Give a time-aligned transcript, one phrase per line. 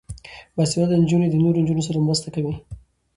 [0.55, 2.53] باسواده نجونې د نورو نجونو سره مرسته کوي.